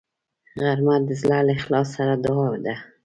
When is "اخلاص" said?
1.59-1.87